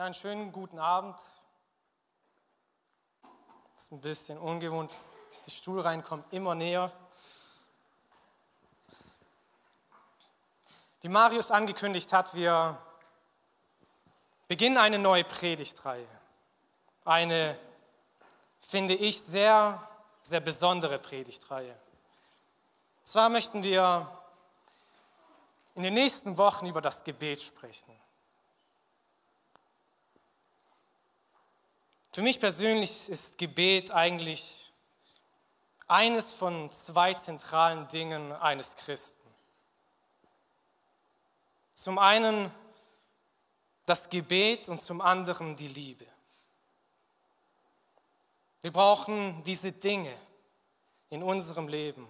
[0.00, 1.20] Ja, einen schönen guten Abend.
[3.76, 4.90] Ist ein bisschen ungewohnt.
[5.44, 6.90] Die Stuhlreihen kommen immer näher.
[11.02, 12.78] Wie Marius angekündigt hat, wir
[14.48, 16.08] beginnen eine neue Predigtreihe.
[17.04, 17.60] Eine,
[18.58, 19.86] finde ich, sehr,
[20.22, 21.78] sehr besondere Predigtreihe.
[23.04, 24.10] Zwar möchten wir
[25.74, 28.00] in den nächsten Wochen über das Gebet sprechen.
[32.12, 34.72] Für mich persönlich ist Gebet eigentlich
[35.86, 39.28] eines von zwei zentralen Dingen eines Christen.
[41.74, 42.50] Zum einen
[43.86, 46.06] das Gebet und zum anderen die Liebe.
[48.62, 50.12] Wir brauchen diese Dinge
[51.10, 52.08] in unserem Leben.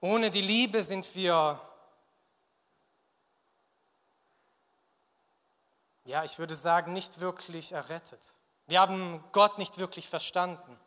[0.00, 1.58] Ohne die Liebe sind wir
[6.08, 8.32] ja, ich würde sagen, nicht wirklich errettet.
[8.66, 10.80] Wir haben Gott nicht wirklich verstanden.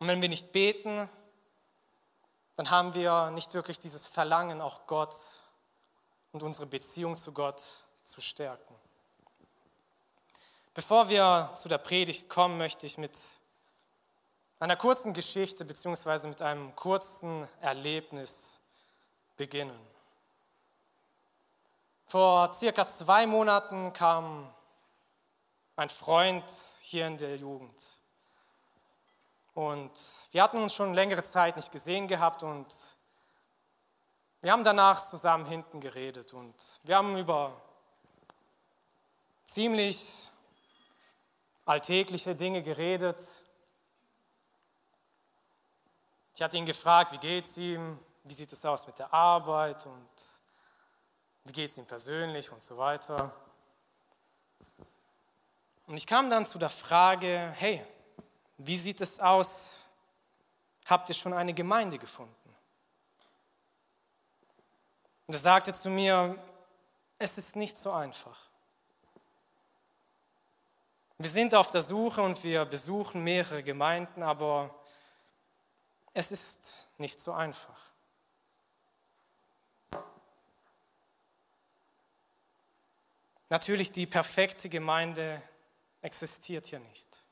[0.00, 1.08] Und wenn wir nicht beten,
[2.56, 5.14] dann haben wir nicht wirklich dieses Verlangen, auch Gott
[6.32, 7.62] und unsere Beziehung zu Gott
[8.02, 8.74] zu stärken.
[10.74, 13.16] Bevor wir zu der Predigt kommen, möchte ich mit
[14.58, 16.26] einer kurzen Geschichte bzw.
[16.26, 18.58] mit einem kurzen Erlebnis
[19.36, 19.93] beginnen.
[22.14, 24.48] Vor circa zwei Monaten kam
[25.74, 26.44] ein Freund
[26.82, 27.82] hier in der Jugend.
[29.52, 29.90] Und
[30.30, 32.72] wir hatten uns schon längere Zeit nicht gesehen gehabt und
[34.42, 36.54] wir haben danach zusammen hinten geredet und
[36.84, 37.60] wir haben über
[39.44, 40.30] ziemlich
[41.64, 43.26] alltägliche Dinge geredet.
[46.36, 49.84] Ich hatte ihn gefragt, wie geht es ihm, wie sieht es aus mit der Arbeit
[49.86, 50.33] und
[51.44, 53.34] wie geht es ihm persönlich und so weiter.
[55.86, 57.84] Und ich kam dann zu der Frage, hey,
[58.58, 59.76] wie sieht es aus?
[60.86, 62.34] Habt ihr schon eine Gemeinde gefunden?
[65.26, 66.42] Und er sagte zu mir,
[67.18, 68.38] es ist nicht so einfach.
[71.18, 74.74] Wir sind auf der Suche und wir besuchen mehrere Gemeinden, aber
[76.12, 77.93] es ist nicht so einfach.
[83.54, 85.40] Natürlich, die perfekte Gemeinde
[86.02, 87.24] existiert hier nicht.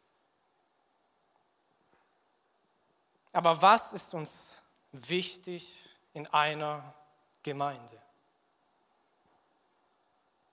[3.32, 4.62] Aber was ist uns
[4.92, 6.94] wichtig in einer
[7.42, 8.00] Gemeinde?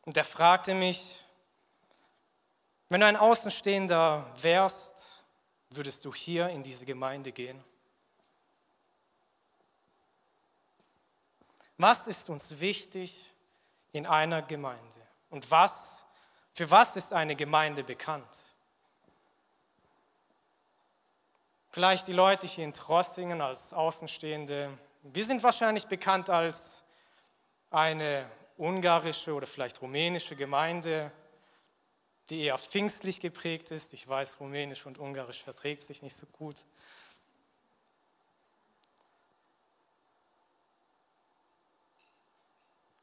[0.06, 1.24] Und er fragte mich,
[2.88, 5.24] wenn du ein Außenstehender wärst,
[5.70, 7.64] würdest du hier in diese Gemeinde gehen?
[11.78, 13.32] Was ist uns wichtig
[13.92, 15.09] in einer Gemeinde?
[15.30, 16.04] Und was,
[16.54, 18.40] für was ist eine Gemeinde bekannt?
[21.72, 24.76] Vielleicht die Leute hier in Trossingen als Außenstehende.
[25.04, 26.84] Wir sind wahrscheinlich bekannt als
[27.70, 28.26] eine
[28.58, 31.12] ungarische oder vielleicht rumänische Gemeinde,
[32.30, 33.94] die eher pfingstlich geprägt ist.
[33.94, 36.66] Ich weiß, rumänisch und ungarisch verträgt sich nicht so gut.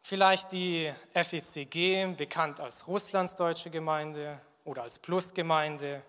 [0.09, 6.01] Vielleicht die FECG, bekannt als Russlands deutsche Gemeinde oder als Plusgemeinde.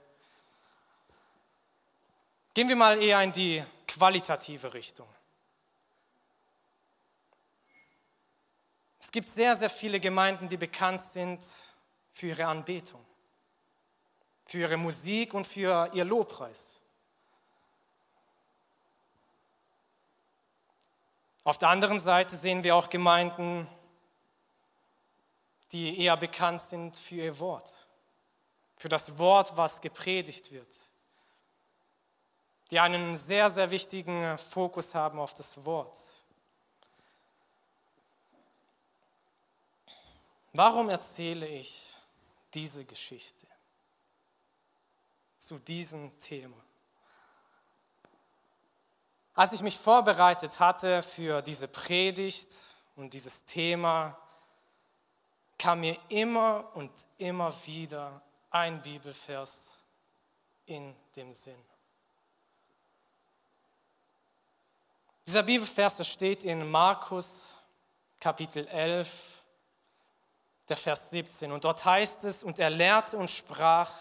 [2.53, 5.07] Gehen wir mal eher in die qualitative Richtung.
[8.99, 11.43] Es gibt sehr, sehr viele Gemeinden, die bekannt sind
[12.11, 13.03] für ihre Anbetung,
[14.45, 16.81] für ihre Musik und für ihr Lobpreis.
[21.43, 23.67] Auf der anderen Seite sehen wir auch Gemeinden,
[25.71, 27.87] die eher bekannt sind für ihr Wort,
[28.75, 30.75] für das Wort, was gepredigt wird,
[32.71, 35.97] die einen sehr, sehr wichtigen Fokus haben auf das Wort.
[40.53, 41.93] Warum erzähle ich
[42.53, 43.45] diese Geschichte
[45.37, 46.57] zu diesem Thema?
[49.35, 52.51] Als ich mich vorbereitet hatte für diese Predigt
[52.95, 54.17] und dieses Thema,
[55.57, 58.21] kam mir immer und immer wieder
[58.51, 59.79] ein Bibelvers
[60.65, 61.61] in dem Sinn.
[65.25, 67.55] Dieser Bibelvers steht in Markus
[68.19, 69.43] Kapitel 11,
[70.69, 71.51] der Vers 17.
[71.51, 73.91] Und dort heißt es, und er lehrte und sprach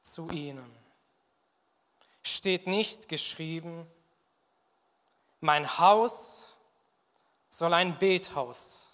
[0.00, 0.74] zu ihnen.
[2.22, 3.86] Steht nicht geschrieben,
[5.40, 6.54] mein Haus
[7.50, 8.87] soll ein Bethaus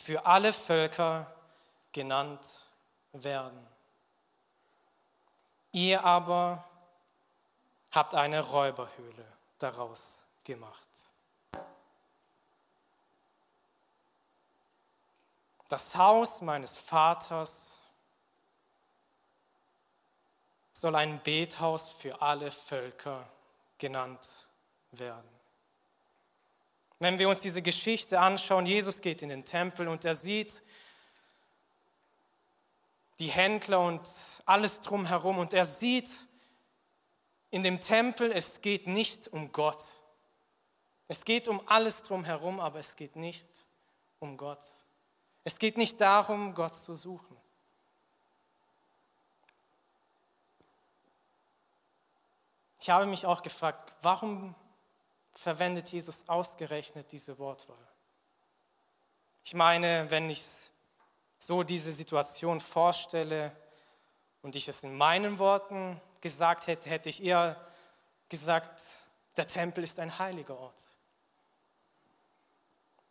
[0.00, 1.32] für alle Völker
[1.92, 2.64] genannt
[3.12, 3.66] werden.
[5.72, 6.64] Ihr aber
[7.92, 9.26] habt eine Räuberhöhle
[9.58, 10.88] daraus gemacht.
[15.68, 17.80] Das Haus meines Vaters
[20.72, 23.28] soll ein Bethaus für alle Völker
[23.76, 24.28] genannt
[24.92, 25.37] werden.
[27.00, 30.64] Wenn wir uns diese Geschichte anschauen, Jesus geht in den Tempel und er sieht
[33.20, 34.08] die Händler und
[34.46, 36.08] alles drumherum und er sieht
[37.50, 39.82] in dem Tempel, es geht nicht um Gott.
[41.06, 43.48] Es geht um alles drumherum, aber es geht nicht
[44.18, 44.62] um Gott.
[45.44, 47.36] Es geht nicht darum, Gott zu suchen.
[52.80, 54.54] Ich habe mich auch gefragt, warum
[55.38, 57.78] verwendet Jesus ausgerechnet diese Wortwahl?
[59.44, 60.44] Ich meine, wenn ich
[61.38, 63.54] so diese Situation vorstelle
[64.42, 67.56] und ich es in meinen Worten gesagt hätte, hätte ich eher
[68.28, 68.82] gesagt,
[69.36, 70.90] der Tempel ist ein heiliger Ort.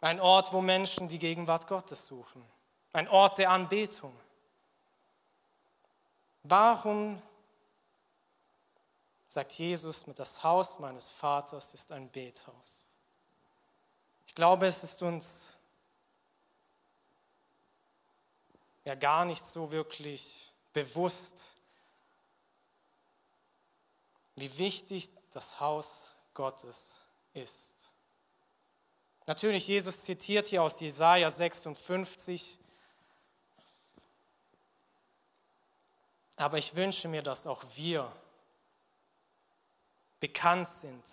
[0.02, 2.46] Ein Ort, wo Menschen die Gegenwart Gottes suchen.
[2.92, 4.14] Ein Ort der Anbetung.
[6.44, 7.22] Warum
[9.38, 12.88] sagt Jesus, mit das Haus meines Vaters ist ein Bethaus?
[14.25, 15.57] Ich glaube, es ist uns
[18.84, 21.54] ja gar nicht so wirklich bewusst,
[24.38, 27.01] wie wichtig das Haus Gottes
[27.36, 27.94] ist.
[29.28, 32.57] Natürlich, Jesus zitiert hier aus Jesaja 56.
[36.38, 38.12] Aber ich wünsche mir, dass auch wir
[40.19, 41.04] bekannt sind,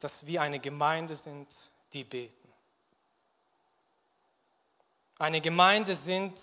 [0.00, 1.48] dass wir eine Gemeinde sind,
[1.92, 2.52] die beten.
[5.18, 6.40] Eine Gemeinde sind,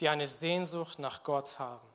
[0.00, 1.86] die eine Sehnsucht nach Gott haben.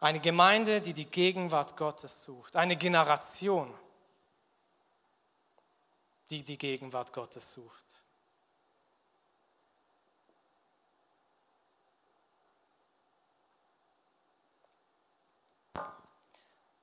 [0.00, 2.54] Eine Gemeinde, die die Gegenwart Gottes sucht.
[2.54, 3.72] Eine Generation,
[6.30, 7.87] die die Gegenwart Gottes sucht.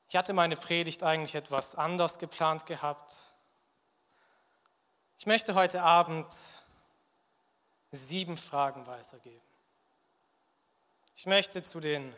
[0.08, 3.16] Ich hatte meine Predigt eigentlich etwas anders geplant gehabt.
[5.18, 6.28] Ich möchte heute Abend
[7.92, 9.42] sieben Fragen weitergeben.
[11.16, 12.14] Ich möchte zu den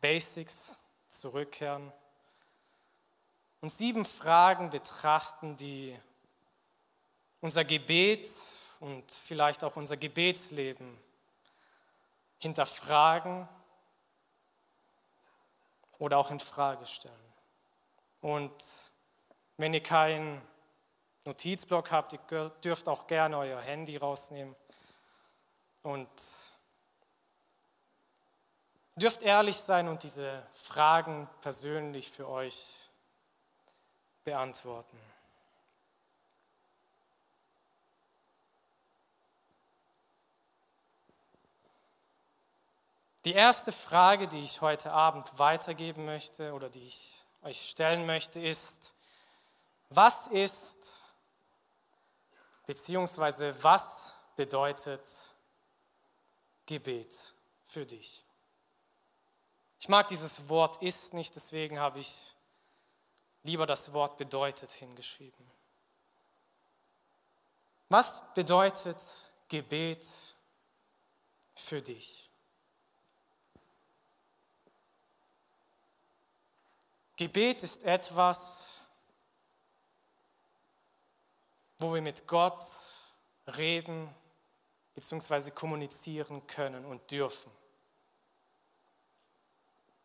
[0.00, 0.76] Basics
[1.08, 1.92] zurückkehren
[3.60, 5.98] und sieben Fragen betrachten, die
[7.40, 8.28] unser Gebet
[8.80, 10.98] und vielleicht auch unser Gebetsleben
[12.38, 13.48] hinterfragen
[16.02, 17.14] oder auch in Frage stellen.
[18.20, 18.52] Und
[19.56, 20.42] wenn ihr keinen
[21.24, 24.56] Notizblock habt, ihr dürft auch gerne euer Handy rausnehmen
[25.84, 26.10] und
[28.96, 32.90] dürft ehrlich sein und diese Fragen persönlich für euch
[34.24, 34.98] beantworten.
[43.24, 48.40] Die erste Frage, die ich heute Abend weitergeben möchte oder die ich euch stellen möchte,
[48.40, 48.94] ist,
[49.90, 51.00] was ist
[52.66, 55.34] beziehungsweise was bedeutet
[56.66, 58.24] Gebet für dich?
[59.78, 62.34] Ich mag dieses Wort ist nicht, deswegen habe ich
[63.44, 65.50] lieber das Wort bedeutet hingeschrieben.
[67.88, 69.00] Was bedeutet
[69.48, 70.06] Gebet
[71.54, 72.31] für dich?
[77.16, 78.80] Gebet ist etwas,
[81.78, 82.62] wo wir mit Gott
[83.56, 84.12] reden
[84.94, 85.50] bzw.
[85.50, 87.50] kommunizieren können und dürfen.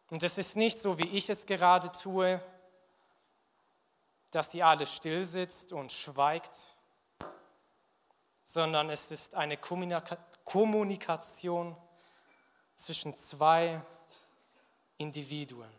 [0.10, 2.42] Und es ist nicht so, wie ich es gerade tue,
[4.32, 6.56] dass sie alle still sitzt und schweigt,
[8.44, 11.76] sondern es ist eine Kommunikation
[12.76, 13.82] zwischen zwei
[14.98, 15.70] Individuen.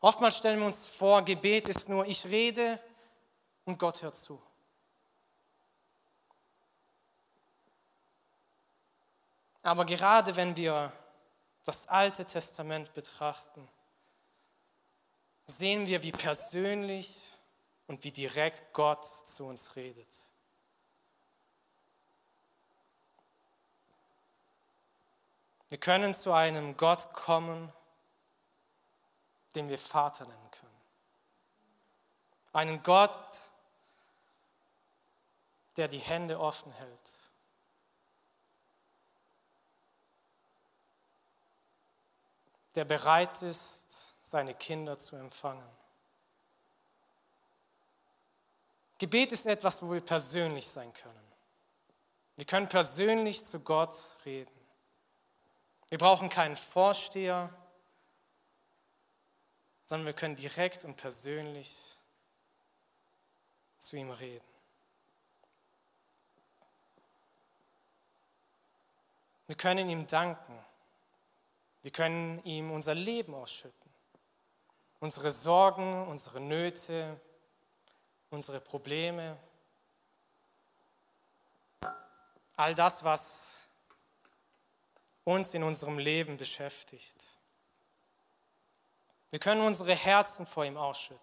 [0.00, 2.80] Oftmals stellen wir uns vor, Gebet ist nur, ich rede
[3.64, 4.40] und Gott hört zu.
[9.62, 10.92] Aber gerade wenn wir
[11.64, 13.68] das Alte Testament betrachten,
[15.46, 17.32] sehen wir, wie persönlich
[17.88, 20.08] und wie direkt Gott zu uns redet.
[25.68, 27.72] Wir können zu einem Gott kommen,
[29.56, 30.80] den wir Vater nennen können.
[32.52, 33.40] Einen Gott,
[35.76, 37.12] der die Hände offen hält.
[42.74, 45.68] Der bereit ist, seine Kinder zu empfangen.
[48.98, 51.32] Gebet ist etwas, wo wir persönlich sein können.
[52.36, 53.94] Wir können persönlich zu Gott
[54.24, 54.52] reden.
[55.88, 57.50] Wir brauchen keinen Vorsteher,
[59.86, 61.96] sondern wir können direkt und persönlich
[63.78, 64.44] zu ihm reden.
[69.46, 70.58] Wir können ihm danken.
[71.82, 73.90] Wir können ihm unser Leben ausschütten.
[74.98, 77.20] Unsere Sorgen, unsere Nöte,
[78.30, 79.38] unsere Probleme.
[82.56, 83.54] All das, was
[85.22, 87.35] uns in unserem Leben beschäftigt.
[89.36, 91.20] Wir können unsere Herzen vor ihm ausschütten.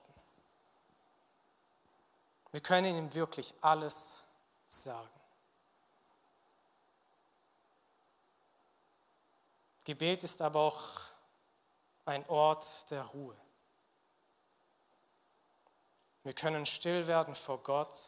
[2.52, 4.24] Wir können ihm wirklich alles
[4.68, 5.10] sagen.
[9.84, 11.00] Gebet ist aber auch
[12.06, 13.36] ein Ort der Ruhe.
[16.22, 18.00] Wir können still werden vor Gott.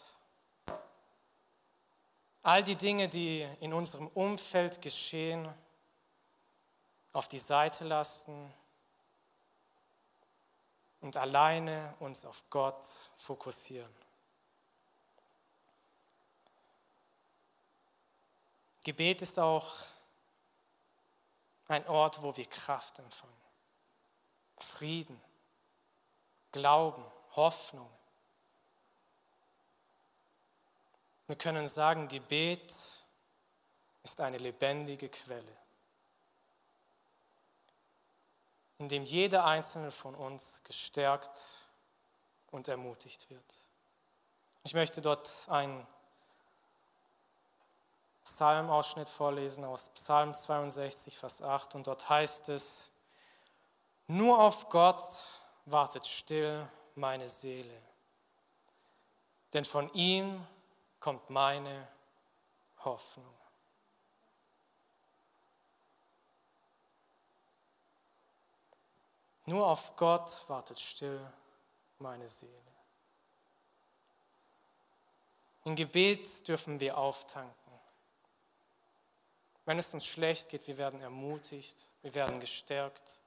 [2.43, 5.51] All die Dinge, die in unserem Umfeld geschehen,
[7.12, 8.53] auf die Seite lassen
[11.05, 12.83] und alleine uns auf Gott
[13.15, 13.93] fokussieren.
[18.83, 19.71] Gebet ist auch
[21.67, 23.33] ein Ort, wo wir Kraft empfangen,
[24.57, 25.21] Frieden,
[26.51, 27.89] Glauben, Hoffnung.
[31.27, 32.74] Wir können sagen, Gebet
[34.01, 35.55] ist eine lebendige Quelle,
[38.77, 41.67] in dem jeder einzelne von uns gestärkt
[42.51, 43.53] und ermutigt wird.
[44.63, 45.86] Ich möchte dort einen
[48.25, 51.75] Psalmausschnitt vorlesen aus Psalm 62, Vers 8.
[51.75, 52.89] Und dort heißt es,
[54.08, 55.03] nur auf Gott
[55.65, 57.82] wartet still meine Seele,
[59.53, 60.46] denn von ihm
[61.00, 61.88] kommt meine
[62.84, 63.35] Hoffnung.
[69.45, 71.19] Nur auf Gott wartet still
[71.99, 72.51] meine Seele.
[75.65, 77.53] Im Gebet dürfen wir auftanken.
[79.65, 83.19] Wenn es uns schlecht geht, wir werden ermutigt, wir werden gestärkt.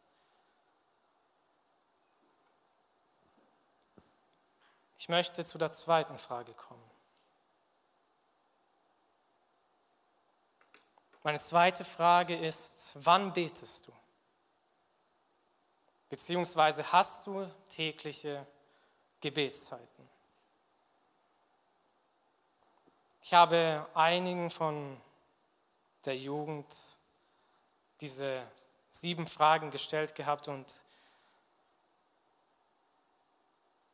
[4.99, 6.83] Ich möchte zu der zweiten Frage kommen.
[11.25, 13.93] Meine zweite Frage ist, wann betest du?
[16.09, 18.47] Beziehungsweise hast du tägliche
[19.21, 20.09] Gebetszeiten?
[23.23, 24.97] Ich habe einigen von
[26.07, 26.75] der Jugend
[28.01, 28.43] diese
[28.91, 30.83] sieben Fragen gestellt gehabt und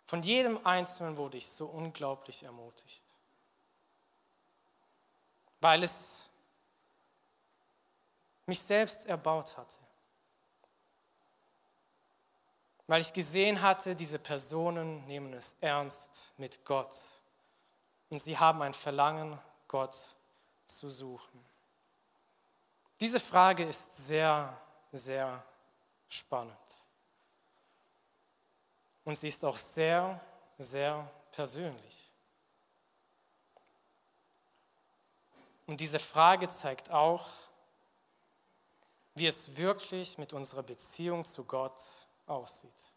[0.07, 3.05] von jedem Einzelnen wurde ich so unglaublich ermutigt,
[5.61, 6.29] weil es
[8.47, 9.79] mich selbst erbaut hatte,
[12.87, 16.95] weil ich gesehen hatte, diese Personen nehmen es ernst mit Gott
[18.11, 19.39] und sie haben ein Verlangen,
[19.69, 19.97] Gott
[20.67, 21.45] zu suchen.
[23.01, 24.57] Diese Frage ist sehr,
[24.93, 25.45] sehr
[26.09, 26.57] spannend.
[29.05, 30.21] Und sie ist auch sehr,
[30.59, 32.13] sehr persönlich.
[35.67, 37.27] Und diese Frage zeigt auch,
[39.15, 41.81] wie es wirklich mit unserer Beziehung zu Gott
[42.27, 42.93] aussieht.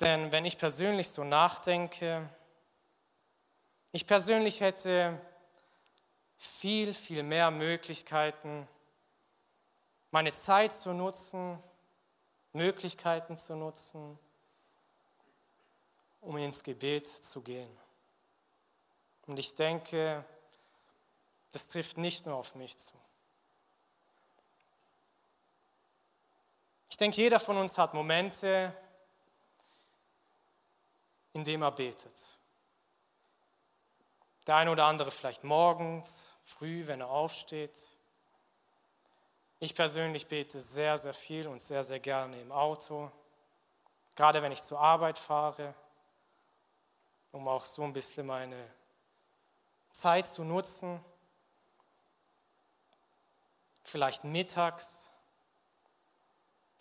[0.00, 2.28] Denn wenn ich persönlich so nachdenke,
[3.92, 5.20] ich persönlich hätte
[6.36, 8.66] viel, viel mehr Möglichkeiten,
[10.10, 11.62] meine Zeit zu nutzen,
[12.52, 14.18] Möglichkeiten zu nutzen,
[16.20, 17.70] um ins Gebet zu gehen.
[19.26, 20.24] Und ich denke,
[21.52, 22.92] das trifft nicht nur auf mich zu.
[26.92, 28.70] Ich denke, jeder von uns hat Momente,
[31.32, 32.12] in denen er betet.
[34.46, 37.96] Der eine oder andere vielleicht morgens, früh, wenn er aufsteht.
[39.58, 43.10] Ich persönlich bete sehr, sehr viel und sehr, sehr gerne im Auto,
[44.14, 45.74] gerade wenn ich zur Arbeit fahre,
[47.30, 48.70] um auch so ein bisschen meine
[49.92, 51.02] Zeit zu nutzen.
[53.82, 55.11] Vielleicht mittags,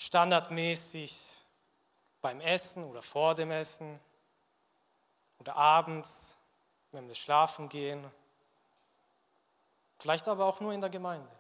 [0.02, 1.44] standardmäßig
[2.22, 4.00] beim Essen oder vor dem Essen,
[5.42, 6.38] oder abends,
[6.92, 8.06] wenn wir schlafen gehen,
[9.98, 11.32] vielleicht aber auch nur in der Gemeinde.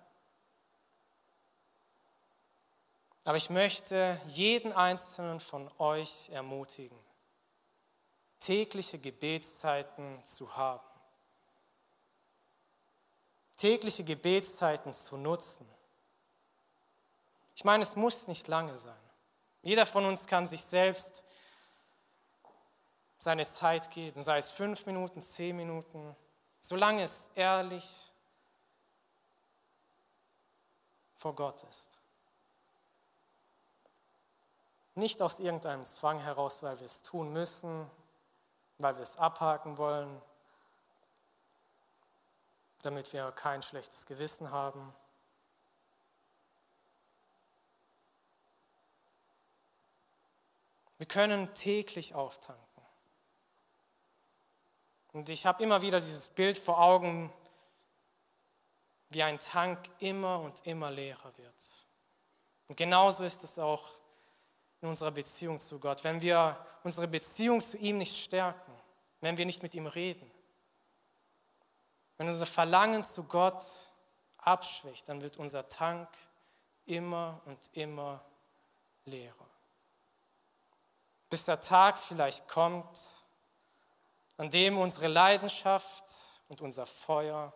[3.23, 6.97] Aber ich möchte jeden einzelnen von euch ermutigen,
[8.39, 10.83] tägliche Gebetszeiten zu haben,
[13.57, 15.69] tägliche Gebetszeiten zu nutzen.
[17.61, 18.97] Ich meine, es muss nicht lange sein.
[19.61, 21.23] Jeder von uns kann sich selbst
[23.19, 26.15] seine Zeit geben, sei es fünf Minuten, zehn Minuten,
[26.59, 28.11] solange es ehrlich
[31.17, 31.99] vor Gott ist.
[34.95, 37.87] Nicht aus irgendeinem Zwang heraus, weil wir es tun müssen,
[38.79, 40.19] weil wir es abhaken wollen,
[42.81, 44.95] damit wir kein schlechtes Gewissen haben.
[51.01, 52.83] Wir können täglich auftanken.
[55.13, 57.33] Und ich habe immer wieder dieses Bild vor Augen,
[59.09, 61.87] wie ein Tank immer und immer leerer wird.
[62.67, 63.83] Und genauso ist es auch
[64.81, 66.03] in unserer Beziehung zu Gott.
[66.03, 68.71] Wenn wir unsere Beziehung zu ihm nicht stärken,
[69.21, 70.29] wenn wir nicht mit ihm reden,
[72.17, 73.65] wenn unser Verlangen zu Gott
[74.37, 76.09] abschwächt, dann wird unser Tank
[76.85, 78.23] immer und immer
[79.05, 79.50] leerer.
[81.31, 82.99] Bis der Tag vielleicht kommt,
[84.35, 86.03] an dem unsere Leidenschaft
[86.49, 87.53] und unser Feuer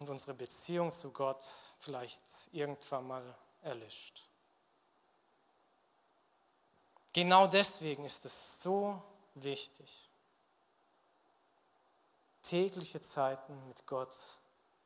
[0.00, 1.44] und unsere Beziehung zu Gott
[1.78, 4.28] vielleicht irgendwann mal erlischt.
[7.12, 9.00] Genau deswegen ist es so
[9.34, 10.10] wichtig,
[12.42, 14.18] tägliche Zeiten mit Gott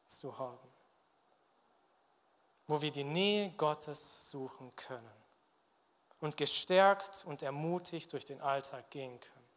[0.07, 0.69] zu haben,
[2.67, 5.26] wo wir die Nähe Gottes suchen können
[6.27, 9.49] und gestärkt und ermutigt durch den Alltag gehen können.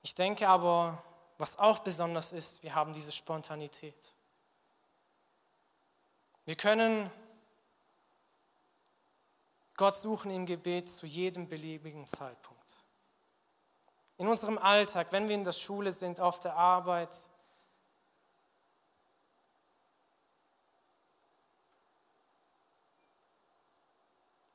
[0.00, 1.02] Ich denke aber,
[1.36, 4.14] was auch besonders ist, wir haben diese Spontanität.
[6.46, 7.10] Wir können
[9.76, 12.76] Gott suchen im Gebet zu jedem beliebigen Zeitpunkt.
[14.16, 17.14] In unserem Alltag, wenn wir in der Schule sind, auf der Arbeit,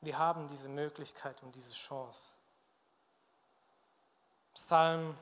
[0.01, 2.33] wir haben diese Möglichkeit und diese Chance.
[4.53, 5.15] Psalm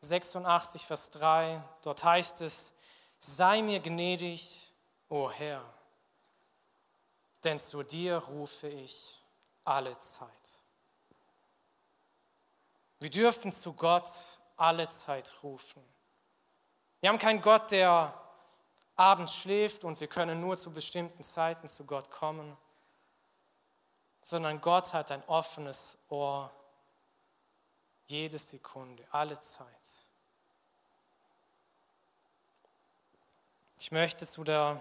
[0.00, 2.72] 86, Vers 3, dort heißt es,
[3.20, 4.72] sei mir gnädig,
[5.08, 5.62] o Herr,
[7.44, 9.22] denn zu dir rufe ich
[9.64, 10.60] alle Zeit.
[12.98, 14.08] Wir dürfen zu Gott
[14.56, 15.82] alle Zeit rufen.
[17.00, 18.14] Wir haben keinen Gott, der
[18.96, 22.56] abends schläft und wir können nur zu bestimmten Zeiten zu Gott kommen,
[24.22, 26.50] sondern Gott hat ein offenes Ohr
[28.06, 29.66] jede Sekunde, alle Zeit.
[33.78, 34.80] Ich möchte zu der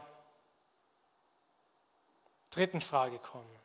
[2.51, 3.59] dritten Frage kommen.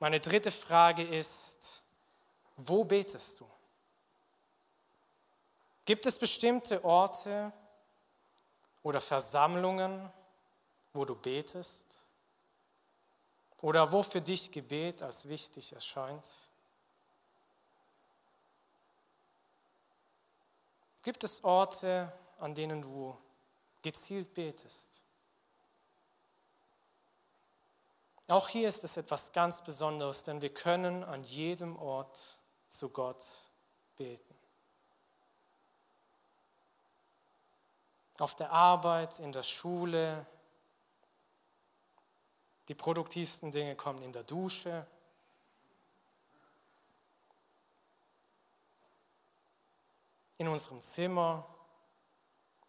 [0.00, 1.82] Meine dritte Frage ist,
[2.56, 3.48] wo betest du?
[5.84, 7.52] Gibt es bestimmte Orte
[8.82, 10.12] oder Versammlungen,
[10.92, 12.01] wo du betest?
[13.62, 16.28] Oder wo für dich Gebet als wichtig erscheint?
[21.04, 23.16] Gibt es Orte, an denen du
[23.82, 25.00] gezielt betest?
[28.26, 33.24] Auch hier ist es etwas ganz Besonderes, denn wir können an jedem Ort zu Gott
[33.96, 34.34] beten.
[38.18, 40.26] Auf der Arbeit, in der Schule,
[42.68, 44.86] die produktivsten Dinge kommen in der Dusche,
[50.38, 51.46] in unserem Zimmer,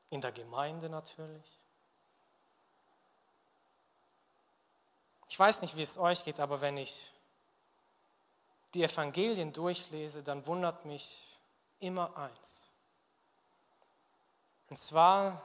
[0.09, 1.59] in der Gemeinde natürlich.
[5.27, 7.11] Ich weiß nicht, wie es euch geht, aber wenn ich
[8.75, 11.39] die Evangelien durchlese, dann wundert mich
[11.79, 12.69] immer eins.
[14.69, 15.41] Und zwar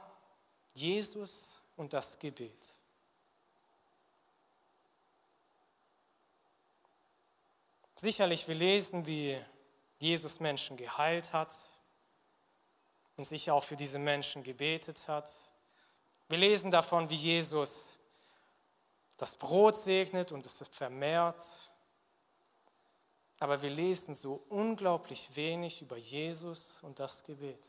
[0.73, 2.78] Jesus und das Gebet.
[8.01, 9.37] Sicherlich, wir lesen, wie
[9.97, 11.53] Jesus Menschen geheilt hat,
[13.17, 15.29] und sicher auch für diese Menschen gebetet hat.
[16.29, 17.99] Wir lesen davon, wie Jesus
[19.17, 21.43] das Brot segnet und es vermehrt.
[23.39, 27.67] Aber wir lesen so unglaublich wenig über Jesus und das Gebet.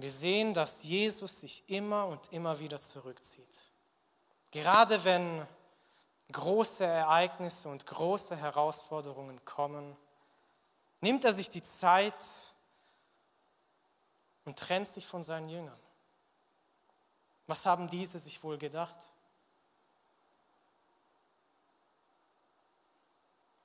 [0.00, 3.70] Wir sehen, dass Jesus sich immer und immer wieder zurückzieht.
[4.50, 5.46] Gerade wenn
[6.32, 9.96] große Ereignisse und große Herausforderungen kommen,
[11.00, 12.14] nimmt er sich die Zeit
[14.44, 15.78] und trennt sich von seinen Jüngern.
[17.46, 19.10] Was haben diese sich wohl gedacht?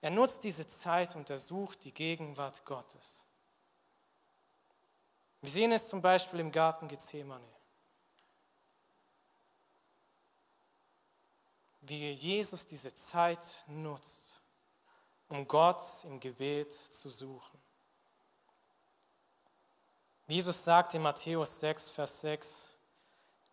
[0.02, 3.25] Er nutzt diese Zeit und er sucht die Gegenwart Gottes.
[5.46, 7.46] Wir sehen es zum Beispiel im Garten Gethsemane.
[11.82, 14.42] Wie Jesus diese Zeit nutzt,
[15.30, 17.60] um Gott im Gebet zu suchen.
[20.26, 22.72] Jesus sagt in Matthäus 6, Vers 6,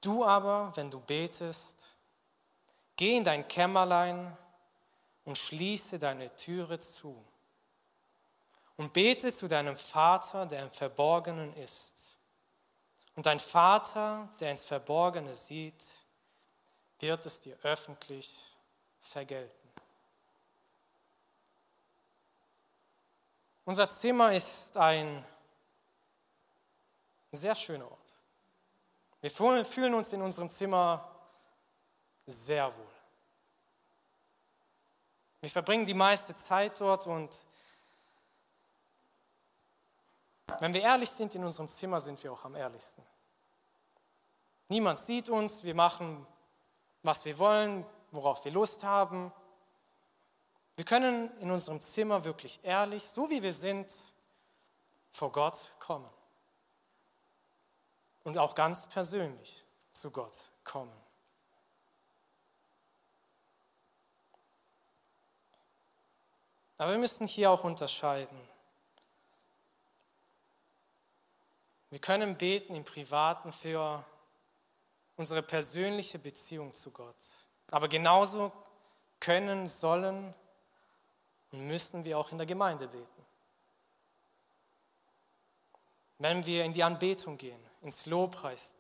[0.01, 1.89] Du aber, wenn du betest,
[2.97, 4.35] geh in dein Kämmerlein
[5.27, 7.23] und schließe deine Türe zu
[8.77, 12.17] und bete zu deinem Vater, der im Verborgenen ist.
[13.15, 15.85] Und dein Vater, der ins Verborgene sieht,
[16.99, 18.57] wird es dir öffentlich
[19.01, 19.69] vergelten.
[23.65, 25.25] Unser Zimmer ist ein
[27.33, 28.17] sehr schöner Ort.
[29.21, 31.09] Wir fühlen uns in unserem Zimmer
[32.27, 32.87] sehr wohl.
[35.41, 37.37] Wir verbringen die meiste Zeit dort und
[40.61, 43.03] wenn wir ehrlich sind in unserem Zimmer, sind wir auch am ehrlichsten.
[44.69, 46.27] Niemand sieht uns, wir machen,
[47.03, 49.33] was wir wollen, worauf wir Lust haben.
[50.77, 53.93] Wir können in unserem Zimmer wirklich ehrlich, so wie wir sind,
[55.13, 56.09] vor Gott kommen.
[58.25, 60.93] Und auch ganz persönlich zu Gott kommen.
[66.79, 68.52] Aber wir müssen hier auch unterscheiden.
[71.93, 74.03] Wir können beten im Privaten für
[75.17, 77.23] unsere persönliche Beziehung zu Gott.
[77.71, 78.51] Aber genauso
[79.21, 80.33] können, sollen
[81.51, 83.27] und müssen wir auch in der Gemeinde beten.
[86.17, 88.75] Wenn wir in die Anbetung gehen, ins Lobpreis,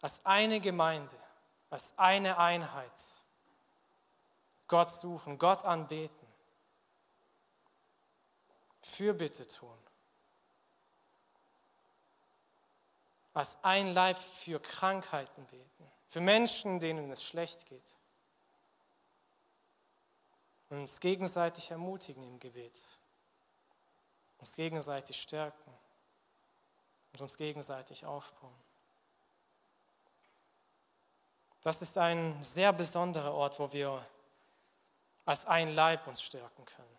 [0.00, 1.16] als eine Gemeinde,
[1.70, 3.00] als eine Einheit,
[4.66, 6.26] Gott suchen, Gott anbeten,
[8.82, 9.85] Fürbitte tun.
[13.36, 17.98] Als ein Leib für Krankheiten beten, für Menschen, denen es schlecht geht.
[20.70, 22.80] Und uns gegenseitig ermutigen im Gebet,
[24.38, 25.72] uns gegenseitig stärken
[27.12, 28.54] und uns gegenseitig aufbauen.
[31.60, 34.02] Das ist ein sehr besonderer Ort, wo wir
[35.26, 36.96] als ein Leib uns stärken können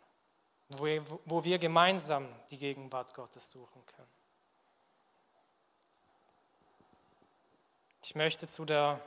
[0.70, 4.17] wo wir, gemeinsam die Gegenwart Gottes suchen können.
[8.08, 9.02] Ich möchte zu der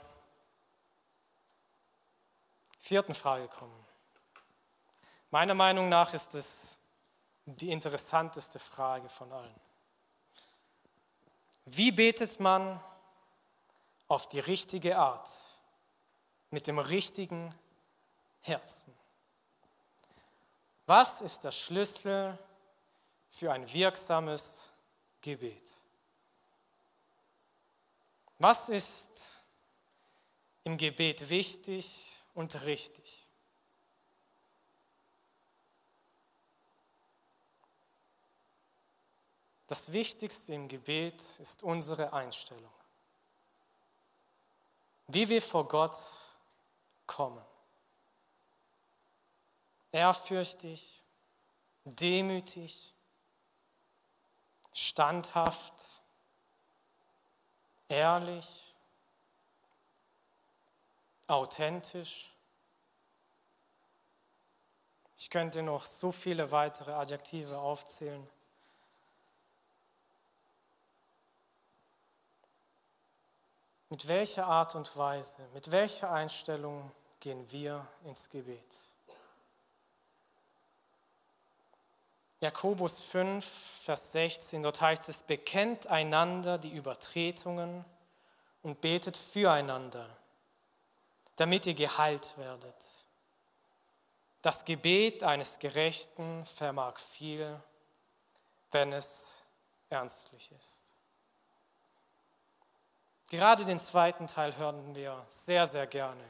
[2.82, 3.86] vierten Frage kommen.
[5.30, 6.76] Meiner Meinung nach ist es
[7.46, 9.60] die interessanteste Frage von allen.
[11.64, 12.78] Wie betet man
[14.06, 15.30] auf die richtige Art,
[16.50, 17.54] mit dem richtigen
[18.42, 18.94] Herzen?
[20.84, 22.38] Was ist der Schlüssel
[23.30, 24.72] für ein wirksames
[25.22, 25.79] Gebet?
[28.40, 29.40] Was ist
[30.64, 33.28] im Gebet wichtig und richtig?
[39.68, 42.72] Das Wichtigste im Gebet ist unsere Einstellung.
[45.06, 45.96] Wie wir vor Gott
[47.06, 47.44] kommen
[49.92, 51.02] ehrfürchtig,
[51.84, 52.94] demütig,
[54.72, 55.99] standhaft,
[57.90, 58.74] ehrlich,
[61.26, 62.32] authentisch.
[65.18, 68.26] Ich könnte noch so viele weitere Adjektive aufzählen.
[73.90, 78.89] Mit welcher Art und Weise, mit welcher Einstellung gehen wir ins Gebet?
[82.40, 87.84] Jakobus 5, Vers 16, dort heißt es, bekennt einander die Übertretungen
[88.62, 90.08] und betet füreinander,
[91.36, 92.86] damit ihr geheilt werdet.
[94.40, 97.60] Das Gebet eines Gerechten vermag viel,
[98.70, 99.36] wenn es
[99.90, 100.84] ernstlich ist.
[103.28, 106.24] Gerade den zweiten Teil hören wir sehr, sehr gerne.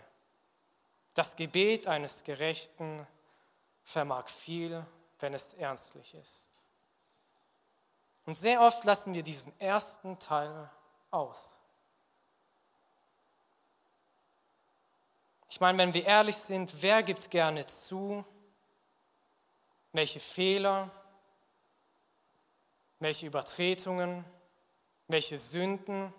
[1.14, 3.06] Das Gebet eines Gerechten
[3.84, 4.84] vermag viel,
[5.20, 6.62] wenn es ernstlich ist.
[8.26, 10.70] Und sehr oft lassen wir diesen ersten Teil
[11.10, 11.58] aus.
[15.48, 18.24] Ich meine, wenn wir ehrlich sind, wer gibt gerne zu,
[19.92, 20.90] welche Fehler,
[23.00, 24.24] welche Übertretungen,
[25.08, 26.14] welche Sünden,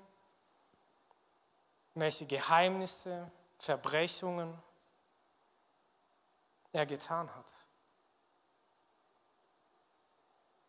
[1.93, 4.61] welche Geheimnisse, Verbrechungen
[6.73, 7.53] er getan hat.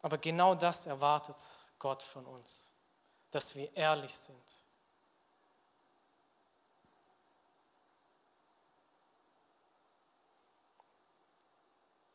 [0.03, 1.37] Aber genau das erwartet
[1.79, 2.73] Gott von uns,
[3.31, 4.62] dass wir ehrlich sind.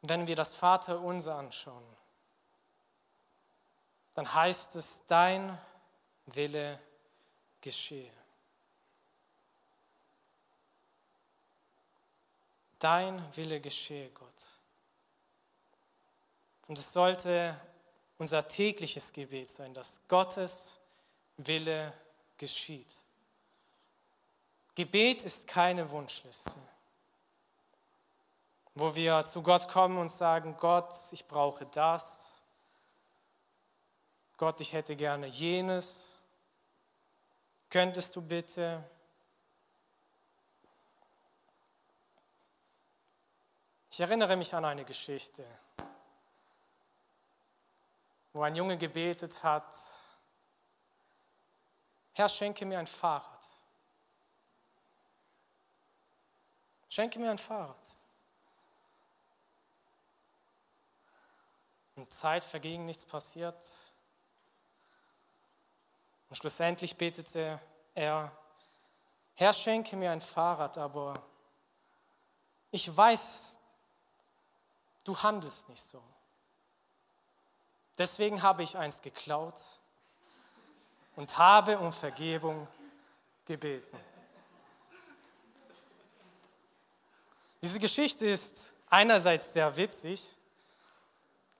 [0.01, 1.83] Wenn wir das Vaterunser anschauen,
[4.13, 5.57] dann heißt es, dein
[6.27, 6.79] Wille
[7.61, 8.11] geschehe.
[12.79, 14.27] Dein Wille geschehe, Gott.
[16.67, 17.59] Und es sollte
[18.17, 20.75] unser tägliches Gebet sein, dass Gottes
[21.37, 21.93] Wille
[22.37, 23.03] geschieht.
[24.75, 26.59] Gebet ist keine Wunschliste,
[28.75, 32.41] wo wir zu Gott kommen und sagen, Gott, ich brauche das.
[34.37, 36.13] Gott, ich hätte gerne jenes.
[37.69, 38.83] Könntest du bitte?
[43.91, 45.43] Ich erinnere mich an eine Geschichte,
[48.37, 49.75] wo ein Junge gebetet hat,
[52.13, 53.47] Herr, schenke mir ein Fahrrad.
[56.87, 57.95] Schenke mir ein Fahrrad.
[61.95, 63.59] Und Zeit verging, nichts passiert.
[66.29, 67.59] Und schlussendlich betete
[67.95, 68.31] er,
[69.33, 71.23] Herr, schenke mir ein Fahrrad, aber
[72.69, 73.59] ich weiß,
[75.03, 76.03] du handelst nicht so.
[77.97, 79.55] Deswegen habe ich eins geklaut
[81.15, 82.67] und habe um Vergebung
[83.45, 83.99] gebeten.
[87.61, 90.37] Diese Geschichte ist einerseits sehr witzig,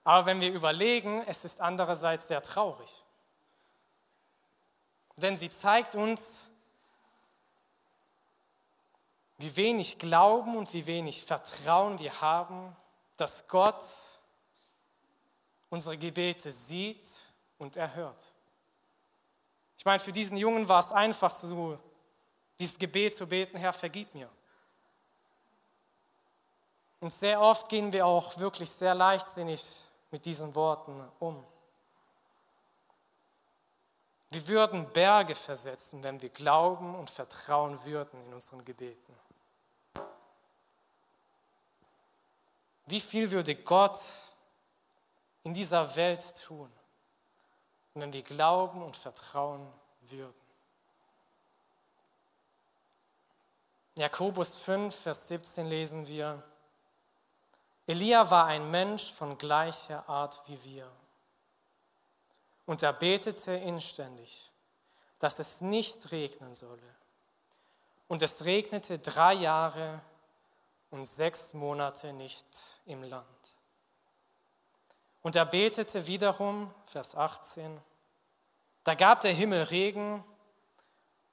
[0.04, 3.02] aber wenn wir überlegen, es ist andererseits sehr traurig.
[5.16, 6.48] Denn sie zeigt uns,
[9.38, 12.74] wie wenig Glauben und wie wenig Vertrauen wir haben,
[13.16, 13.82] dass Gott
[15.70, 17.04] unsere Gebete sieht
[17.58, 18.34] und erhört.
[19.76, 21.78] Ich meine, für diesen Jungen war es einfach, so,
[22.58, 24.28] dieses Gebet zu beten, Herr, vergib mir.
[27.00, 29.64] Und sehr oft gehen wir auch wirklich sehr leichtsinnig
[30.10, 31.44] mit diesen Worten um.
[34.30, 39.14] Wir würden Berge versetzen, wenn wir glauben und vertrauen würden in unseren Gebeten.
[42.86, 44.00] Wie viel würde Gott
[45.44, 46.70] in dieser Welt tun,
[47.94, 49.66] wenn wir glauben und vertrauen
[50.02, 50.34] würden?
[53.96, 56.42] Jakobus 5, Vers 17 lesen wir,
[57.88, 60.90] Elia war ein Mensch von gleicher Art wie wir.
[62.66, 64.52] Und er betete inständig,
[65.18, 66.94] dass es nicht regnen solle.
[68.06, 70.02] Und es regnete drei Jahre
[70.90, 72.46] und sechs Monate nicht
[72.84, 73.57] im Land.
[75.22, 77.80] Und er betete wiederum, Vers 18,
[78.84, 80.24] da gab der Himmel Regen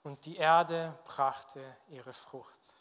[0.03, 2.75] und die Erde brachte ihre Frucht.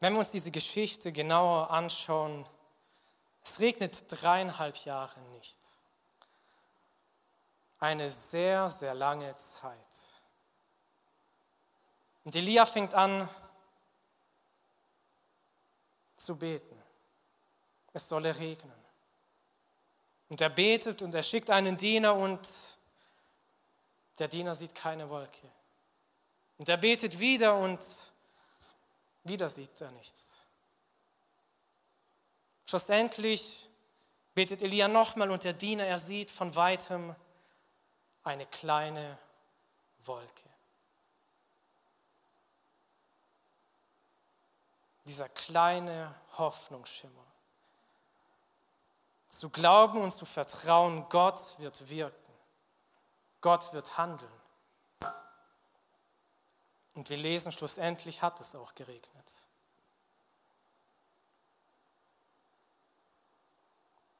[0.00, 2.48] Wenn wir uns diese Geschichte genauer anschauen,
[3.42, 5.58] es regnet dreieinhalb Jahre nicht.
[7.80, 10.22] Eine sehr, sehr lange Zeit.
[12.24, 13.28] Und Elia fängt an
[16.16, 16.77] zu beten.
[17.98, 18.80] Es solle regnen.
[20.28, 22.48] Und er betet und er schickt einen Diener und
[24.20, 25.50] der Diener sieht keine Wolke.
[26.58, 27.84] Und er betet wieder und
[29.24, 30.44] wieder sieht er nichts.
[32.70, 33.68] Schlussendlich
[34.32, 37.16] betet Elia nochmal und der Diener, er sieht von weitem
[38.22, 39.18] eine kleine
[40.04, 40.48] Wolke.
[45.04, 47.27] Dieser kleine Hoffnungsschimmer.
[49.38, 52.32] Zu glauben und zu vertrauen, Gott wird wirken.
[53.40, 54.32] Gott wird handeln.
[56.96, 59.32] Und wir lesen, schlussendlich hat es auch geregnet.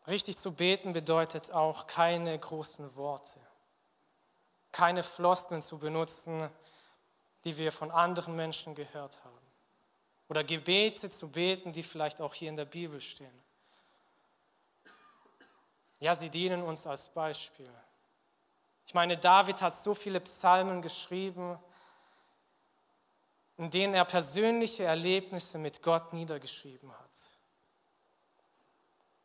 [0.07, 3.41] Richtig zu beten bedeutet auch keine großen Worte,
[4.71, 6.49] keine Floskeln zu benutzen,
[7.43, 9.47] die wir von anderen Menschen gehört haben.
[10.29, 13.48] Oder Gebete zu beten, die vielleicht auch hier in der Bibel stehen.
[16.01, 17.71] Ja, sie dienen uns als Beispiel.
[18.87, 21.59] Ich meine, David hat so viele Psalmen geschrieben,
[23.59, 27.11] in denen er persönliche Erlebnisse mit Gott niedergeschrieben hat.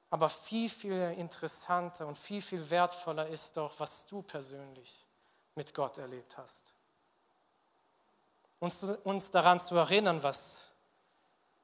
[0.09, 5.07] Aber viel, viel interessanter und viel, viel wertvoller ist doch, was du persönlich
[5.55, 6.75] mit Gott erlebt hast.
[8.59, 10.67] Uns, uns daran zu erinnern, was,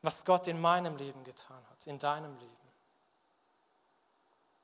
[0.02, 2.59] was Gott in meinem Leben getan hat, in deinem Leben.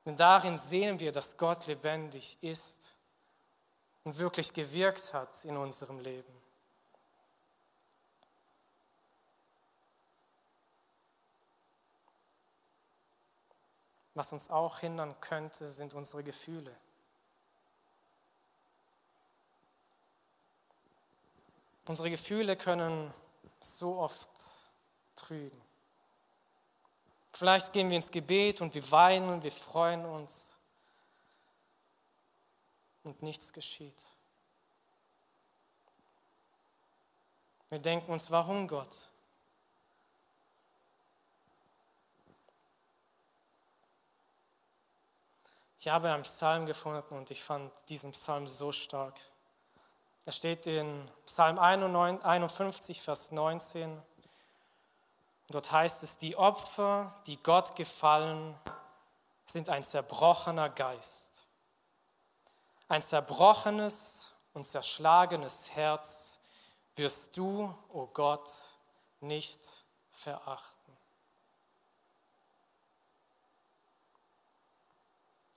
[0.05, 2.95] Denn darin sehen wir, dass Gott lebendig ist
[4.03, 6.33] und wirklich gewirkt hat in unserem Leben.
[14.13, 16.73] Was uns auch hindern könnte, sind unsere Gefühle.
[21.87, 23.13] Unsere Gefühle können
[23.59, 24.29] so oft
[25.15, 25.64] trügen.
[27.37, 30.57] Vielleicht gehen wir ins Gebet und wir weinen, wir freuen uns
[33.03, 34.01] und nichts geschieht.
[37.67, 39.09] Wir denken uns, warum Gott?
[45.77, 49.19] Ich habe einen Psalm gefunden und ich fand diesen Psalm so stark.
[50.25, 54.01] Er steht in Psalm 51, Vers 19.
[55.49, 58.55] Dort heißt es, die Opfer, die Gott gefallen,
[59.45, 61.45] sind ein zerbrochener Geist.
[62.87, 66.39] Ein zerbrochenes und zerschlagenes Herz
[66.95, 68.51] wirst du, o oh Gott,
[69.19, 70.97] nicht verachten.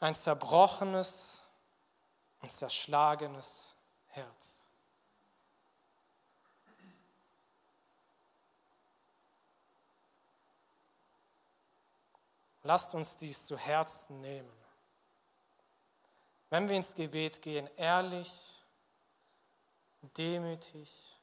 [0.01, 1.43] Ein zerbrochenes
[2.41, 3.75] und zerschlagenes
[4.09, 4.58] Herz.
[12.69, 14.53] Lasst uns dies zu Herzen nehmen.
[16.51, 18.63] Wenn wir ins Gebet gehen, ehrlich,
[20.19, 21.19] demütig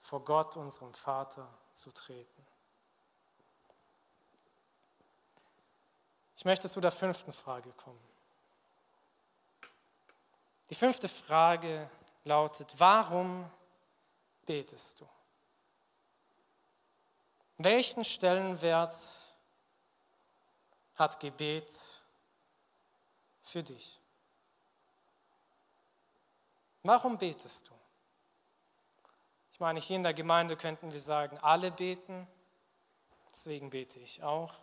[0.00, 2.46] vor Gott, unserem Vater, zu treten.
[6.38, 8.00] Ich möchte zu der fünften Frage kommen.
[10.70, 11.90] Die fünfte Frage
[12.24, 13.50] lautet, warum
[14.46, 15.08] betest du?
[17.58, 19.23] Welchen Stellenwert
[20.94, 22.02] hat Gebet
[23.42, 24.00] für dich?
[26.82, 27.74] Warum betest du?
[29.52, 32.26] Ich meine, hier in der Gemeinde könnten wir sagen, alle beten,
[33.30, 34.54] deswegen bete ich auch.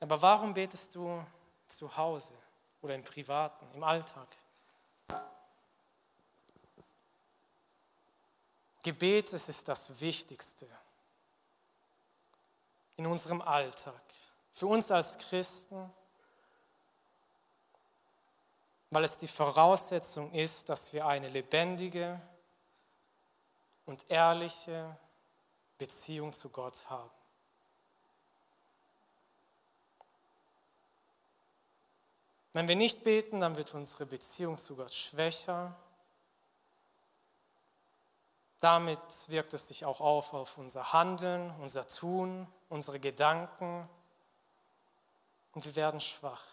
[0.00, 1.24] Aber warum betest du
[1.68, 2.34] zu Hause
[2.80, 4.28] oder im Privaten, im Alltag?
[8.82, 10.66] Gebet es ist das Wichtigste
[12.96, 14.02] in unserem Alltag,
[14.58, 15.88] für uns als Christen,
[18.90, 22.20] weil es die Voraussetzung ist, dass wir eine lebendige
[23.86, 24.98] und ehrliche
[25.78, 27.10] Beziehung zu Gott haben.
[32.52, 35.76] Wenn wir nicht beten, dann wird unsere Beziehung zu Gott schwächer.
[38.58, 43.88] Damit wirkt es sich auch auf auf unser Handeln, unser Tun, unsere Gedanken
[45.58, 46.44] und wir werden schwach.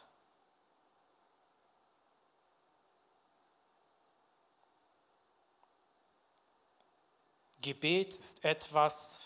[7.61, 9.19] Gebet ist etwas,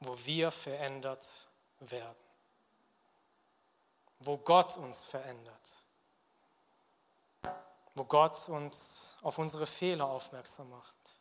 [0.00, 1.26] wo wir verändert
[1.80, 2.30] werden
[4.20, 5.84] wo Gott uns verändert,
[7.94, 11.19] wo Gott uns auf unsere Fehler aufmerksam macht.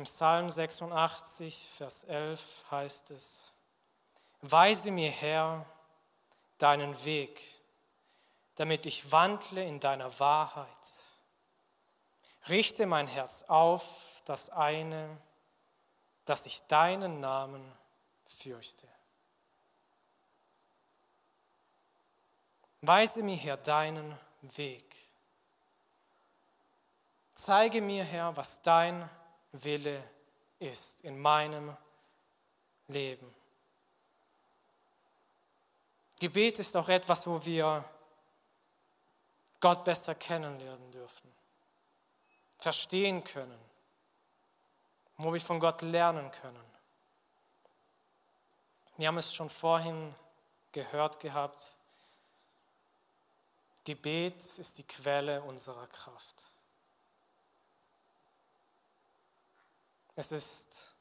[0.00, 3.52] Im Psalm 86, Vers 11 heißt es,
[4.40, 5.66] Weise mir Herr
[6.56, 7.38] deinen Weg,
[8.54, 10.66] damit ich wandle in deiner Wahrheit.
[12.48, 15.18] Richte mein Herz auf, das eine,
[16.24, 17.62] dass ich deinen Namen
[18.26, 18.88] fürchte.
[22.80, 24.96] Weise mir, Herr, deinen Weg.
[27.34, 29.06] Zeige mir, Herr, was dein
[29.52, 30.02] Wille
[30.58, 31.76] ist in meinem
[32.88, 33.34] Leben.
[36.18, 37.84] Gebet ist auch etwas, wo wir
[39.60, 41.32] Gott besser kennenlernen dürfen,
[42.58, 43.58] verstehen können,
[45.16, 46.64] wo wir von Gott lernen können.
[48.96, 50.14] Wir haben es schon vorhin
[50.72, 51.76] gehört gehabt.
[53.84, 56.44] Gebet ist die Quelle unserer Kraft.
[60.20, 60.94] Es ist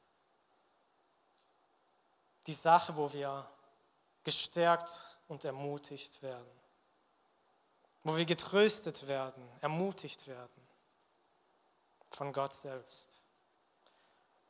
[2.47, 3.45] die Sache, wo wir
[4.23, 6.49] gestärkt und ermutigt werden,
[8.03, 10.67] wo wir getröstet werden, ermutigt werden
[12.11, 13.21] von Gott selbst.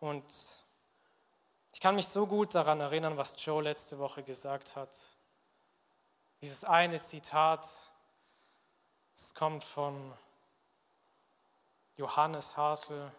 [0.01, 0.23] Und
[1.73, 4.95] ich kann mich so gut daran erinnern, was Joe letzte Woche gesagt hat.
[6.43, 7.67] Dieses eine Zitat,
[9.15, 10.13] es kommt von
[11.97, 13.11] Johannes Hartl.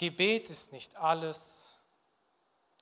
[0.00, 1.74] Gebet ist nicht alles,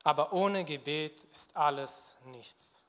[0.05, 2.85] aber ohne Gebet ist alles nichts.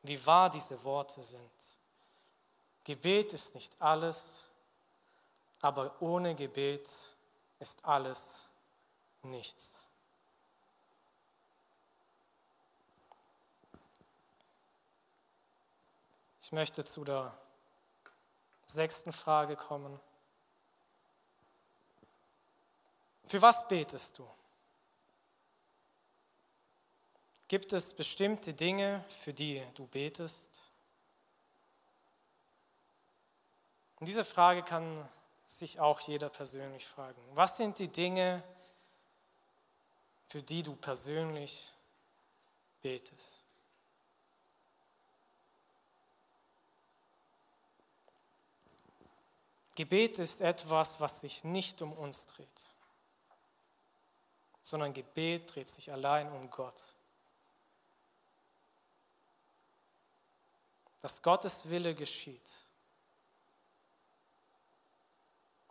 [0.00, 1.50] Wie wahr diese Worte sind.
[2.84, 4.46] Gebet ist nicht alles,
[5.60, 6.88] aber ohne Gebet
[7.58, 8.48] ist alles
[9.24, 9.84] nichts.
[16.40, 17.36] Ich möchte zu der
[18.64, 20.00] sechsten Frage kommen.
[23.26, 24.28] Für was betest du?
[27.48, 30.50] Gibt es bestimmte Dinge, für die du betest?
[34.00, 35.08] Und diese Frage kann
[35.46, 37.20] sich auch jeder persönlich fragen.
[37.34, 38.42] Was sind die Dinge,
[40.26, 41.72] für die du persönlich
[42.82, 43.40] betest?
[49.76, 52.73] Gebet ist etwas, was sich nicht um uns dreht,
[54.64, 56.94] sondern Gebet dreht sich allein um Gott.
[61.02, 62.50] Dass Gottes Wille geschieht.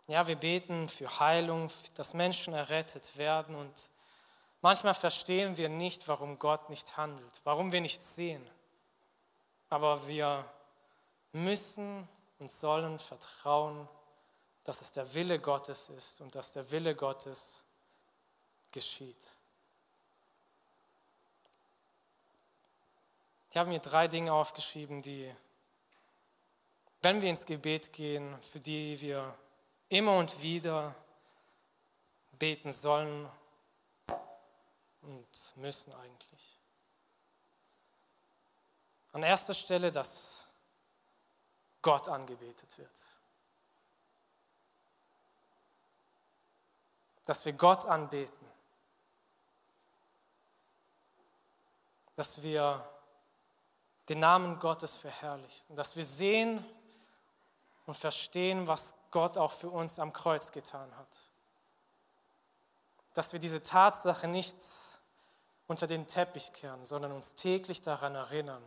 [0.06, 3.90] Ja, wir beten für Heilung, dass Menschen errettet werden und
[4.62, 8.48] manchmal verstehen wir nicht, warum Gott nicht handelt, warum wir nicht sehen.
[9.70, 10.48] Aber wir
[11.32, 13.88] müssen und sollen vertrauen,
[14.62, 17.64] dass es der Wille Gottes ist und dass der Wille Gottes
[18.74, 19.36] geschieht.
[23.50, 25.32] Ich habe mir drei Dinge aufgeschrieben, die,
[27.02, 29.38] wenn wir ins Gebet gehen, für die wir
[29.88, 30.92] immer und wieder
[32.32, 33.30] beten sollen
[35.02, 36.58] und müssen eigentlich.
[39.12, 40.48] An erster Stelle, dass
[41.80, 43.02] Gott angebetet wird.
[47.26, 48.43] Dass wir Gott anbeten.
[52.16, 52.84] Dass wir
[54.08, 55.76] den Namen Gottes verherrlichen.
[55.76, 56.64] Dass wir sehen
[57.86, 61.30] und verstehen, was Gott auch für uns am Kreuz getan hat.
[63.14, 64.56] Dass wir diese Tatsache nicht
[65.66, 68.62] unter den Teppich kehren, sondern uns täglich daran erinnern,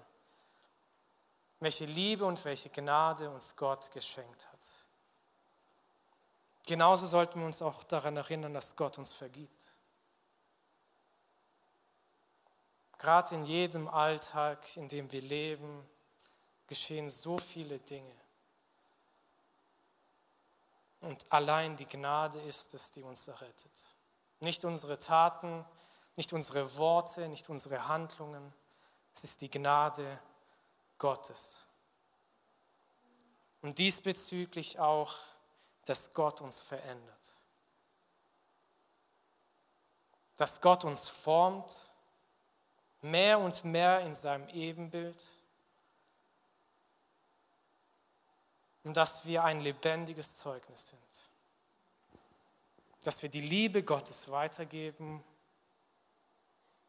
[1.60, 4.60] welche Liebe und welche Gnade uns Gott geschenkt hat.
[6.66, 9.77] Genauso sollten wir uns auch daran erinnern, dass Gott uns vergibt.
[12.98, 15.88] Gerade in jedem Alltag, in dem wir leben,
[16.68, 18.16] geschehen so viele Dinge.
[21.02, 23.96] Und allein die Gnade ist es, die uns errettet.
[24.40, 25.64] Nicht unsere Taten,
[26.16, 28.54] nicht unsere Worte, nicht unsere Handlungen.
[29.14, 30.20] Es ist die Gnade
[30.98, 31.66] Gottes.
[33.62, 35.16] Und diesbezüglich auch,
[35.86, 37.42] dass Gott uns verändert.
[40.36, 41.92] Dass Gott uns formt,
[43.02, 45.24] mehr und mehr in seinem Ebenbild
[48.84, 51.32] und dass wir ein lebendiges Zeugnis sind.
[53.04, 55.24] Dass wir die Liebe Gottes weitergeben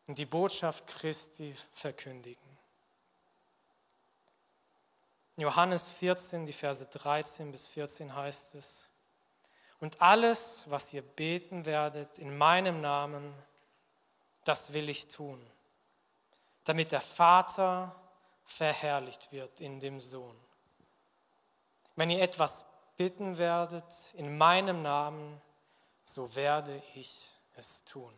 [0.07, 2.49] und die Botschaft Christi verkündigen.
[5.37, 8.89] Johannes 14, die Verse 13 bis 14 heißt es,
[9.81, 13.33] und alles, was ihr beten werdet in meinem Namen,
[14.45, 15.41] das will ich tun,
[16.69, 17.97] damit der Vater
[18.45, 20.37] verherrlicht wird in dem Sohn.
[21.97, 22.67] Wenn ihr etwas
[22.99, 25.41] bitten werdet in meinem Namen,
[26.05, 28.13] so werde ich es tun.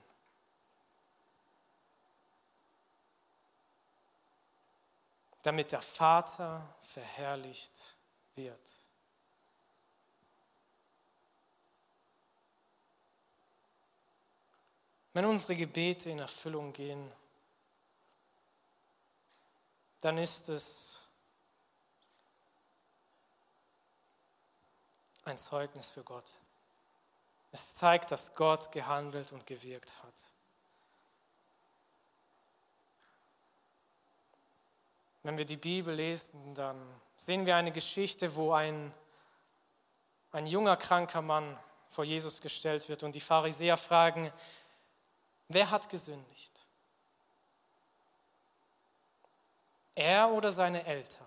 [5.44, 7.94] Damit der Vater verherrlicht
[8.34, 8.68] wird.
[15.12, 17.12] Wenn unsere Gebete in Erfüllung gehen,
[20.00, 21.04] dann ist es
[25.24, 26.28] ein Zeugnis für Gott.
[27.52, 30.14] Es zeigt, dass Gott gehandelt und gewirkt hat.
[35.22, 36.80] Wenn wir die Bibel lesen, dann
[37.18, 38.92] sehen wir eine Geschichte, wo ein,
[40.32, 41.58] ein junger kranker Mann
[41.90, 44.32] vor Jesus gestellt wird und die Pharisäer fragen,
[45.48, 46.59] wer hat gesündigt?
[49.94, 51.26] Er oder seine Eltern?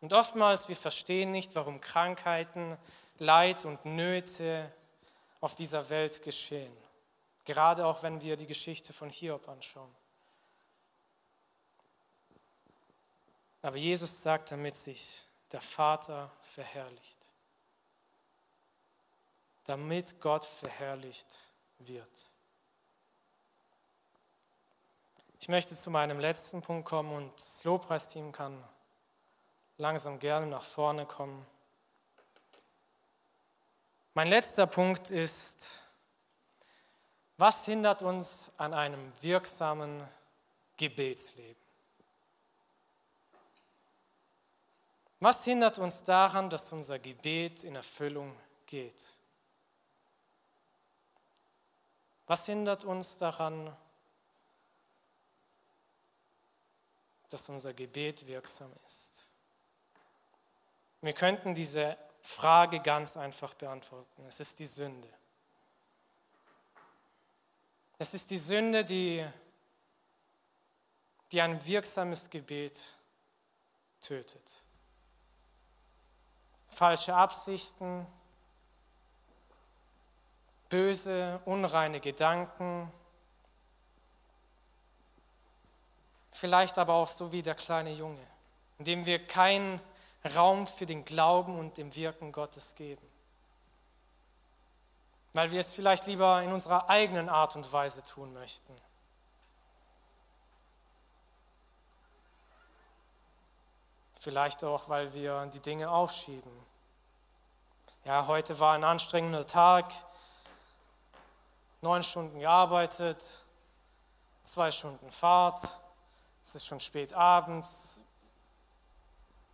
[0.00, 2.78] Und oftmals, wir verstehen nicht, warum Krankheiten,
[3.18, 4.72] Leid und Nöte
[5.40, 6.74] auf dieser Welt geschehen.
[7.44, 9.94] Gerade auch wenn wir die Geschichte von Hiob anschauen.
[13.62, 17.18] Aber Jesus sagt, damit sich der Vater verherrlicht.
[19.64, 21.26] Damit Gott verherrlicht
[21.78, 22.30] wird.
[25.42, 28.62] Ich möchte zu meinem letzten Punkt kommen und das Lobpreisteam kann
[29.78, 31.46] langsam gerne nach vorne kommen.
[34.12, 35.80] Mein letzter Punkt ist,
[37.38, 40.06] was hindert uns an einem wirksamen
[40.76, 41.56] Gebetsleben?
[45.20, 48.36] Was hindert uns daran, dass unser Gebet in Erfüllung
[48.66, 49.16] geht?
[52.26, 53.74] Was hindert uns daran,
[57.30, 59.28] dass unser Gebet wirksam ist?
[61.02, 64.24] Wir könnten diese Frage ganz einfach beantworten.
[64.26, 65.08] Es ist die Sünde.
[67.98, 69.26] Es ist die Sünde, die,
[71.32, 72.80] die ein wirksames Gebet
[74.00, 74.64] tötet.
[76.70, 78.06] Falsche Absichten,
[80.70, 82.90] böse, unreine Gedanken,
[86.40, 88.26] vielleicht aber auch so wie der kleine Junge,
[88.78, 89.78] indem wir kein
[90.34, 93.06] Raum für den Glauben und dem Wirken Gottes geben.
[95.34, 98.74] Weil wir es vielleicht lieber in unserer eigenen Art und Weise tun möchten.
[104.18, 106.52] Vielleicht auch, weil wir die Dinge aufschieben.
[108.04, 109.92] Ja, heute war ein anstrengender Tag,
[111.82, 113.22] neun Stunden gearbeitet,
[114.44, 115.80] zwei Stunden Fahrt,
[116.42, 118.00] es ist schon spät abends,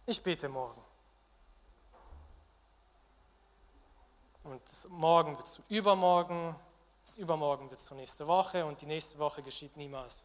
[0.06, 0.80] ich bete morgen.
[4.44, 6.54] Und morgen wird zu übermorgen,
[7.04, 10.24] das übermorgen wird zu nächste Woche und die nächste Woche geschieht niemals.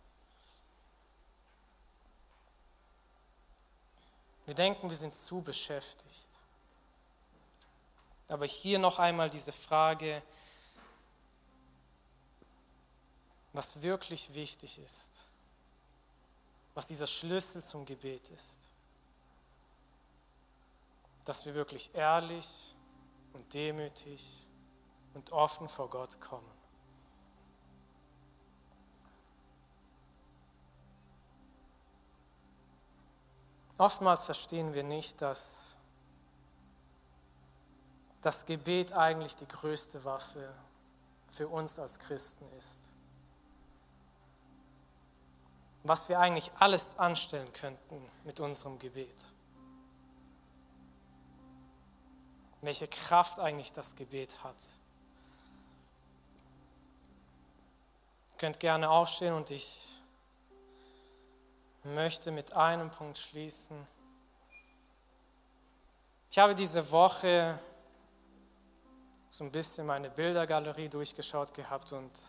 [4.45, 6.29] Wir denken, wir sind zu beschäftigt.
[8.27, 10.21] Aber hier noch einmal diese Frage,
[13.53, 15.30] was wirklich wichtig ist,
[16.73, 18.71] was dieser Schlüssel zum Gebet ist
[21.25, 22.75] dass wir wirklich ehrlich
[23.33, 24.47] und demütig
[25.13, 26.51] und offen vor Gott kommen.
[33.77, 35.75] Oftmals verstehen wir nicht, dass
[38.21, 40.53] das Gebet eigentlich die größte Waffe
[41.31, 42.90] für uns als Christen ist.
[45.83, 49.25] Was wir eigentlich alles anstellen könnten mit unserem Gebet.
[52.61, 54.57] welche Kraft eigentlich das Gebet hat.
[58.31, 59.99] Ihr könnt gerne aufstehen und ich
[61.83, 63.75] möchte mit einem Punkt schließen.
[66.29, 67.59] Ich habe diese Woche
[69.31, 72.21] so ein bisschen meine Bildergalerie durchgeschaut gehabt und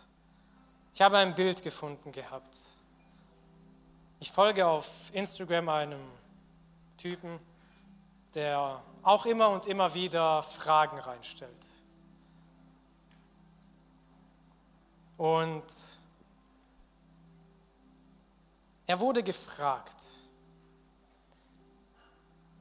[0.94, 2.59] ich habe ein Bild gefunden gehabt.
[4.22, 6.00] Ich folge auf Instagram einem
[6.96, 7.40] Typen,
[8.36, 11.66] der auch immer und immer wieder Fragen reinstellt.
[15.16, 15.64] Und
[18.86, 20.04] er wurde gefragt,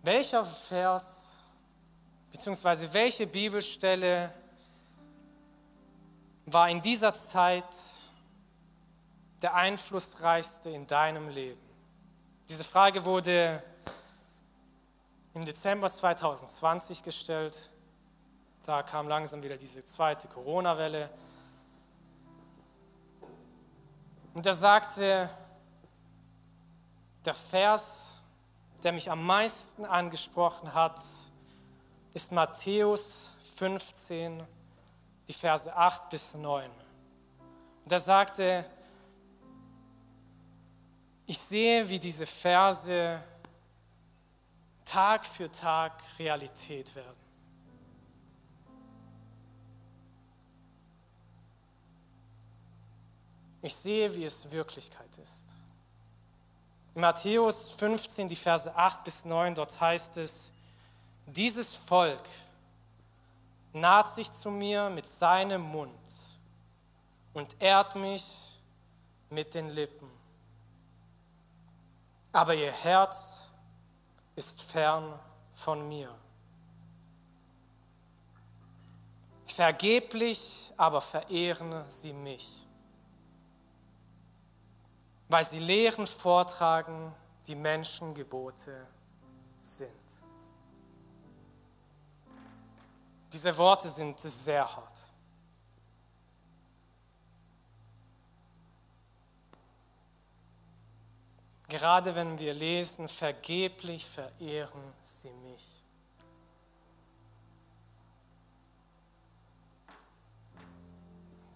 [0.01, 1.43] welcher Vers
[2.31, 2.87] bzw.
[2.91, 4.33] welche Bibelstelle
[6.47, 7.67] war in dieser Zeit
[9.41, 11.61] der einflussreichste in deinem Leben?
[12.49, 13.63] Diese Frage wurde
[15.33, 17.71] im Dezember 2020 gestellt.
[18.63, 21.09] Da kam langsam wieder diese zweite Corona-Welle.
[24.33, 25.29] Und er sagte,
[27.25, 28.21] der Vers,
[28.83, 30.99] der mich am meisten angesprochen hat,
[32.13, 34.45] ist Matthäus 15,
[35.27, 36.69] die Verse 8 bis 9.
[37.83, 38.65] Und er sagte,
[41.31, 43.23] ich sehe, wie diese Verse
[44.83, 47.21] Tag für Tag Realität werden.
[53.61, 55.55] Ich sehe, wie es Wirklichkeit ist.
[56.95, 60.51] In Matthäus 15, die Verse 8 bis 9, dort heißt es,
[61.27, 62.27] dieses Volk
[63.71, 65.93] naht sich zu mir mit seinem Mund
[67.33, 68.59] und ehrt mich
[69.29, 70.10] mit den Lippen.
[72.33, 73.49] Aber ihr Herz
[74.35, 75.19] ist fern
[75.53, 76.13] von mir.
[79.47, 82.65] Vergeblich aber verehren sie mich,
[85.27, 87.13] weil sie Lehren vortragen,
[87.45, 88.87] die Menschengebote
[89.59, 89.91] sind.
[93.33, 95.10] Diese Worte sind sehr hart.
[101.71, 105.85] Gerade wenn wir lesen, vergeblich verehren sie mich.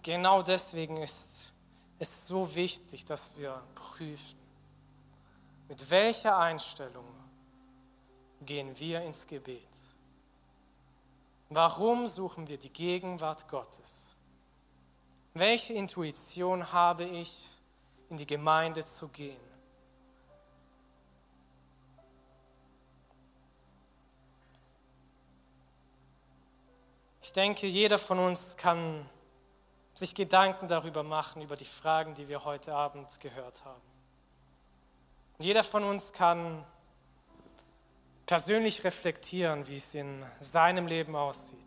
[0.02, 1.52] Genau deswegen ist
[1.98, 4.38] es so wichtig, dass wir prüfen,
[5.68, 7.04] mit welcher Einstellung
[8.40, 9.76] gehen wir ins Gebet.
[11.50, 14.16] Warum suchen wir die Gegenwart Gottes?
[15.34, 17.50] Welche Intuition habe ich,
[18.08, 19.45] in die Gemeinde zu gehen?
[27.36, 29.08] Denke, jeder von uns kann
[29.94, 33.82] sich Gedanken darüber machen, über die Fragen, die wir heute Abend gehört haben.
[35.38, 36.64] Jeder von uns kann
[38.24, 41.58] persönlich reflektieren, wie es in seinem Leben aussieht.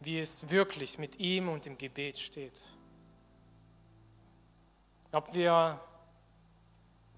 [0.00, 2.60] Wie es wirklich mit ihm und im Gebet steht.
[5.12, 5.80] Ob wir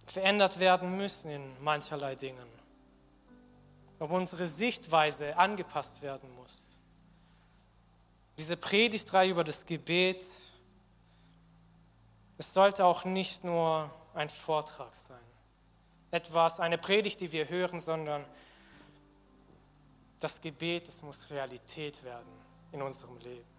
[0.07, 2.57] verändert werden müssen in mancherlei Dingen
[3.98, 6.80] ob unsere Sichtweise angepasst werden muss.
[8.38, 10.22] Diese Predigtreihe über das Gebet,
[12.38, 15.16] es sollte auch nicht nur ein Vortrag sein,
[16.11, 18.24] etwas, eine Predigt, die wir hören, sondern
[20.20, 22.32] das Gebet, es muss Realität werden
[22.72, 23.57] in unserem Leben.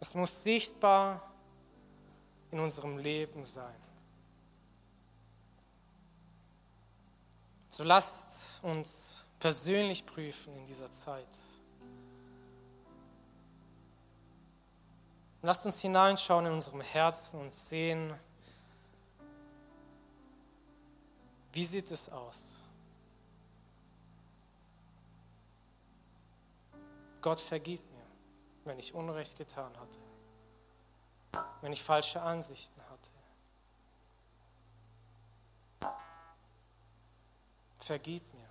[0.00, 1.32] Es muss sichtbar
[2.50, 3.85] in unserem Leben sein.
[7.76, 11.28] So lasst uns persönlich prüfen in dieser Zeit.
[15.42, 18.18] Lasst uns hineinschauen in unserem Herzen und sehen,
[21.52, 22.62] wie sieht es aus?
[27.20, 28.06] Gott vergib mir,
[28.64, 30.00] wenn ich Unrecht getan hatte,
[31.60, 32.95] wenn ich falsche Ansichten hatte.
[37.86, 38.48] Vergib mir.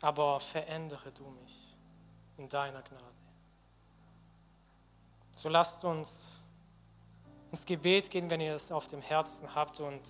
[0.00, 1.76] Aber verändere du mich
[2.36, 3.04] in deiner Gnade.
[5.34, 6.38] So lasst uns
[7.50, 10.00] ins Gebet gehen, wenn ihr es auf dem Herzen habt und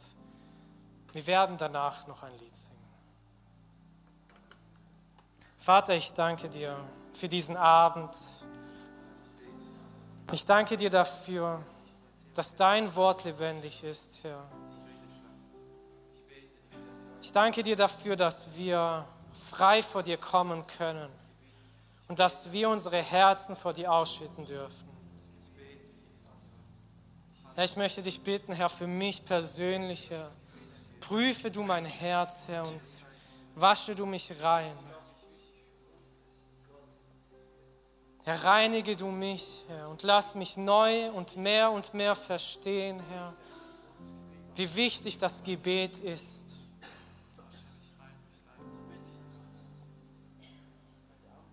[1.12, 2.76] wir werden danach noch ein Lied singen.
[5.58, 6.76] Vater, ich danke dir
[7.14, 8.16] für diesen Abend.
[10.32, 11.64] Ich danke dir dafür,
[12.34, 14.46] dass dein Wort lebendig ist, Herr.
[17.28, 19.06] Ich danke dir dafür, dass wir
[19.50, 21.10] frei vor dir kommen können
[22.08, 24.88] und dass wir unsere Herzen vor dir ausschütten dürfen.
[27.54, 30.30] Herr, ich möchte dich bitten, Herr, für mich persönlich, Herr,
[31.00, 32.80] prüfe du mein Herz, Herr, und
[33.56, 34.72] wasche du mich rein.
[38.24, 43.34] Herr, reinige du mich, Herr, und lass mich neu und mehr und mehr verstehen, Herr,
[44.54, 46.57] wie wichtig das Gebet ist.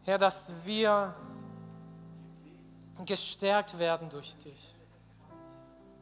[0.06, 1.16] Herr, dass wir
[3.06, 4.76] gestärkt werden durch dich.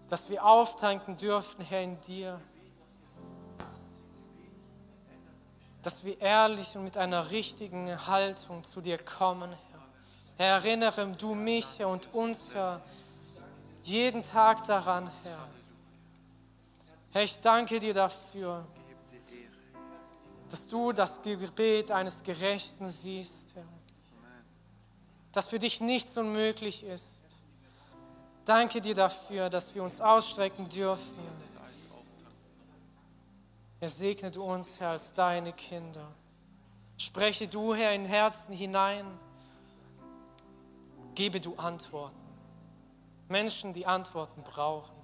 [0.10, 2.42] Dass wir auftanken dürfen, Herr, in dir.
[5.82, 9.82] Dass wir ehrlich und mit einer richtigen Haltung zu dir kommen, Herr.
[10.36, 12.82] Herr, erinnere du mich und uns, Herr,
[13.84, 15.48] jeden Tag daran, Herr.
[17.14, 18.66] Herr, ich danke dir dafür,
[20.50, 23.64] dass du das Gebet eines Gerechten siehst, Herr
[25.34, 27.24] dass für dich nichts unmöglich ist.
[28.46, 31.18] Danke dir dafür, dass wir uns ausstrecken dürfen.
[33.80, 36.08] Er segne du uns, Herr, als deine Kinder.
[36.98, 39.06] Spreche du, Herr, in Herzen hinein.
[41.16, 42.16] Gebe du Antworten.
[43.28, 44.96] Menschen, die Antworten brauchen.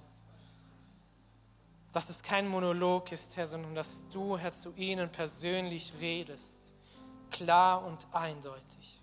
[1.92, 6.72] Dass es kein Monolog ist, Herr, sondern dass du, Herr, zu ihnen persönlich redest.
[7.30, 8.99] Klar und eindeutig.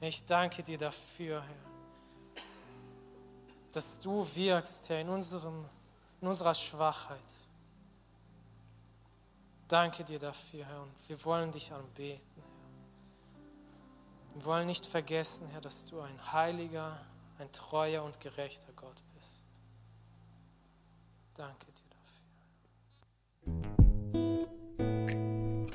[0.00, 2.42] Ich danke dir dafür, Herr,
[3.72, 5.64] dass du wirkst, Herr, in unserem
[6.20, 7.18] in unserer Schwachheit.
[9.68, 12.44] Danke dir dafür, Herr, und wir wollen dich anbeten, Herr.
[14.34, 16.98] Wir wollen nicht vergessen, Herr, dass du ein heiliger,
[17.38, 19.44] ein treuer und gerechter Gott bist.
[21.34, 21.84] Danke dir
[23.44, 23.77] dafür.